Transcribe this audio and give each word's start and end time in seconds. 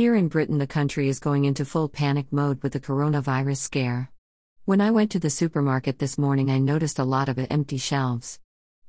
Here 0.00 0.14
in 0.14 0.28
Britain, 0.28 0.56
the 0.56 0.66
country 0.66 1.10
is 1.10 1.20
going 1.20 1.44
into 1.44 1.66
full 1.66 1.86
panic 1.86 2.32
mode 2.32 2.62
with 2.62 2.72
the 2.72 2.80
coronavirus 2.80 3.58
scare. 3.58 4.10
When 4.64 4.80
I 4.80 4.90
went 4.90 5.10
to 5.10 5.18
the 5.18 5.28
supermarket 5.28 5.98
this 5.98 6.16
morning, 6.16 6.50
I 6.50 6.56
noticed 6.56 6.98
a 6.98 7.04
lot 7.04 7.28
of 7.28 7.38
empty 7.50 7.76
shelves. 7.76 8.40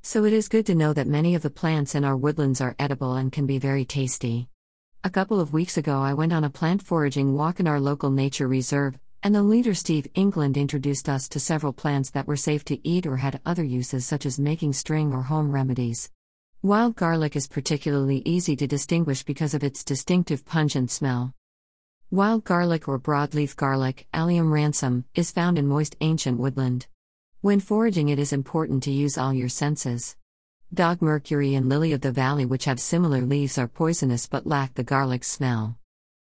So 0.01 0.23
it 0.23 0.31
is 0.31 0.47
good 0.47 0.65
to 0.67 0.73
know 0.73 0.93
that 0.93 1.07
many 1.07 1.35
of 1.35 1.41
the 1.41 1.49
plants 1.49 1.95
in 1.95 2.05
our 2.05 2.15
woodlands 2.15 2.61
are 2.61 2.77
edible 2.79 3.15
and 3.15 3.29
can 3.29 3.45
be 3.45 3.57
very 3.57 3.83
tasty. 3.83 4.47
A 5.03 5.09
couple 5.09 5.41
of 5.41 5.51
weeks 5.51 5.75
ago, 5.75 5.99
I 5.99 6.13
went 6.13 6.31
on 6.31 6.45
a 6.45 6.49
plant 6.49 6.81
foraging 6.81 7.33
walk 7.33 7.59
in 7.59 7.67
our 7.67 7.81
local 7.81 8.09
nature 8.09 8.47
reserve, 8.47 8.97
and 9.21 9.35
the 9.35 9.43
leader 9.43 9.73
Steve 9.73 10.07
England 10.13 10.55
introduced 10.55 11.09
us 11.09 11.28
to 11.28 11.41
several 11.41 11.73
plants 11.73 12.12
that 12.12 12.25
were 12.25 12.37
safe 12.37 12.63
to 12.63 12.87
eat 12.87 13.05
or 13.05 13.17
had 13.17 13.41
other 13.46 13.65
uses 13.65 14.05
such 14.05 14.25
as 14.25 14.39
making 14.39 14.71
string 14.71 15.12
or 15.12 15.23
home 15.23 15.51
remedies. 15.51 16.09
Wild 16.63 16.95
garlic 16.95 17.35
is 17.35 17.48
particularly 17.48 18.21
easy 18.23 18.55
to 18.55 18.67
distinguish 18.67 19.23
because 19.23 19.55
of 19.55 19.63
its 19.63 19.84
distinctive 19.84 20.45
pungent 20.45 20.91
smell. 20.91 21.34
Wild 22.12 22.44
garlic 22.44 22.88
or 22.88 22.99
broadleaf 22.99 23.55
garlic, 23.55 24.05
Allium 24.13 24.53
ransome, 24.53 25.05
is 25.16 25.31
found 25.31 25.58
in 25.58 25.66
moist 25.67 25.95
ancient 26.02 26.38
woodland. 26.38 26.86
When 27.39 27.59
foraging, 27.59 28.09
it 28.09 28.20
is 28.20 28.31
important 28.31 28.84
to 28.84 28.91
use 28.91 29.17
all 29.17 29.34
your 29.34 29.50
senses. 29.50 30.16
Dog 30.72 31.02
mercury 31.02 31.55
and 31.55 31.67
lily 31.67 31.94
of 31.94 32.02
the 32.02 32.12
valley, 32.12 32.45
which 32.45 32.66
have 32.66 32.80
similar 32.80 33.22
leaves, 33.22 33.58
are 33.58 33.67
poisonous 33.67 34.28
but 34.28 34.45
lack 34.45 34.75
the 34.75 34.84
garlic 34.84 35.23
smell. 35.23 35.80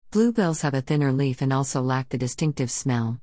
Bluebells 0.09 0.61
have 0.61 0.73
a 0.73 0.81
thinner 0.81 1.11
leaf 1.11 1.43
and 1.43 1.53
also 1.53 1.83
lack 1.83 2.09
the 2.09 2.17
distinctive 2.17 2.71
smell. 2.71 3.19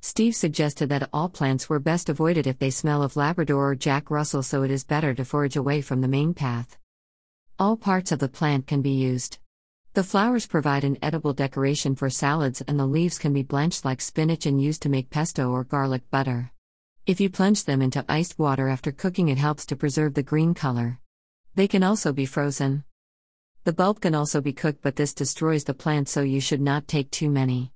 Steve 0.00 0.34
suggested 0.34 0.88
that 0.88 1.08
all 1.12 1.28
plants 1.28 1.68
were 1.68 1.80
best 1.80 2.08
avoided 2.08 2.46
if 2.46 2.58
they 2.58 2.70
smell 2.70 3.02
of 3.02 3.16
Labrador 3.16 3.70
or 3.70 3.74
Jack 3.74 4.10
Russell, 4.10 4.42
so 4.42 4.62
it 4.62 4.70
is 4.70 4.84
better 4.84 5.12
to 5.14 5.24
forage 5.24 5.56
away 5.56 5.80
from 5.80 6.00
the 6.00 6.08
main 6.08 6.34
path. 6.34 6.78
All 7.58 7.76
parts 7.76 8.12
of 8.12 8.20
the 8.20 8.28
plant 8.28 8.66
can 8.66 8.82
be 8.82 8.90
used. 8.90 9.38
The 9.94 10.04
flowers 10.04 10.46
provide 10.46 10.84
an 10.84 10.98
edible 11.02 11.32
decoration 11.32 11.96
for 11.96 12.08
salads, 12.08 12.60
and 12.68 12.78
the 12.78 12.86
leaves 12.86 13.18
can 13.18 13.32
be 13.32 13.42
blanched 13.42 13.84
like 13.84 14.00
spinach 14.00 14.46
and 14.46 14.62
used 14.62 14.82
to 14.82 14.88
make 14.88 15.10
pesto 15.10 15.50
or 15.50 15.64
garlic 15.64 16.08
butter. 16.10 16.52
If 17.04 17.20
you 17.20 17.30
plunge 17.30 17.64
them 17.64 17.82
into 17.82 18.04
iced 18.08 18.38
water 18.38 18.68
after 18.68 18.92
cooking, 18.92 19.28
it 19.28 19.38
helps 19.38 19.66
to 19.66 19.76
preserve 19.76 20.14
the 20.14 20.22
green 20.22 20.54
color. 20.54 21.00
They 21.56 21.66
can 21.66 21.82
also 21.82 22.12
be 22.12 22.26
frozen. 22.26 22.84
The 23.64 23.72
bulb 23.72 24.00
can 24.00 24.14
also 24.14 24.40
be 24.40 24.52
cooked, 24.52 24.82
but 24.82 24.94
this 24.94 25.14
destroys 25.14 25.64
the 25.64 25.74
plant, 25.74 26.08
so 26.08 26.20
you 26.20 26.40
should 26.40 26.60
not 26.60 26.86
take 26.86 27.10
too 27.10 27.28
many. 27.28 27.72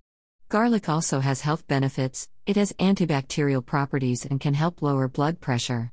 Garlic 0.52 0.86
also 0.86 1.20
has 1.20 1.40
health 1.40 1.66
benefits, 1.66 2.28
it 2.44 2.56
has 2.56 2.74
antibacterial 2.74 3.64
properties 3.64 4.26
and 4.26 4.38
can 4.38 4.52
help 4.52 4.82
lower 4.82 5.08
blood 5.08 5.40
pressure. 5.40 5.90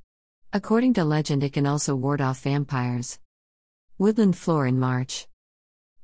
According 0.51 0.95
to 0.95 1.05
legend, 1.05 1.45
it 1.45 1.53
can 1.53 1.65
also 1.65 1.95
ward 1.95 2.19
off 2.19 2.41
vampires. 2.41 3.19
Woodland 3.97 4.35
Floor 4.37 4.67
in 4.67 4.77
March. 4.77 5.29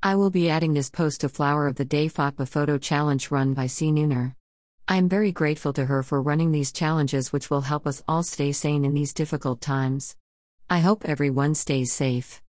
I 0.01 0.15
will 0.15 0.29
be 0.29 0.49
adding 0.49 0.73
this 0.73 0.89
post 0.89 1.19
to 1.19 1.27
Flower 1.27 1.67
of 1.67 1.75
the 1.75 1.83
Day 1.83 2.07
FOTBA 2.07 2.47
photo 2.47 2.77
challenge 2.77 3.29
run 3.29 3.53
by 3.53 3.67
Cee 3.67 3.91
Neuner. 3.91 4.35
I 4.87 4.95
am 4.95 5.09
very 5.09 5.33
grateful 5.33 5.73
to 5.73 5.87
her 5.87 6.01
for 6.01 6.21
running 6.21 6.53
these 6.53 6.71
challenges, 6.71 7.33
which 7.33 7.49
will 7.49 7.59
help 7.59 7.85
us 7.85 8.03
all 8.07 8.23
stay 8.23 8.53
sane 8.53 8.85
in 8.85 8.93
these 8.93 9.13
difficult 9.13 9.59
times. 9.59 10.15
I 10.69 10.79
hope 10.79 11.03
everyone 11.03 11.55
stays 11.55 11.91
safe. 11.91 12.41